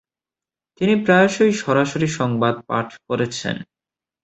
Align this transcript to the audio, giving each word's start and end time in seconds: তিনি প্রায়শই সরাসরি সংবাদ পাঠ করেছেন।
তিনি 0.81 0.93
প্রায়শই 1.05 1.53
সরাসরি 1.61 2.07
সংবাদ 2.19 2.55
পাঠ 2.67 2.87
করেছেন। 3.07 3.55